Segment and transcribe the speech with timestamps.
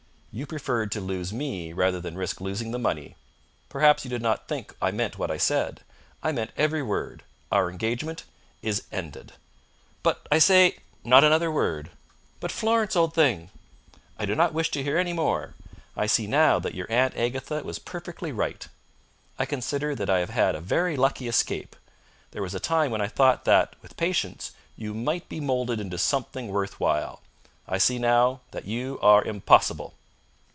[0.33, 3.17] "You preferred to lose me rather than risk losing the money.
[3.67, 5.81] Perhaps you did not think I meant what I said.
[6.23, 7.23] I meant every word.
[7.51, 8.23] Our engagement
[8.61, 9.33] is ended."
[10.03, 11.89] "But I say!" "Not another word!"
[12.39, 13.49] "But, Florence, old thing!"
[14.17, 15.53] "I do not wish to hear any more.
[15.97, 18.65] I see now that your Aunt Agatha was perfectly right.
[19.37, 21.75] I consider that I have had a very lucky escape.
[22.31, 25.97] There was a time when I thought that, with patience, you might be moulded into
[25.97, 27.21] something worth while.
[27.67, 29.93] I see now that you are impossible!"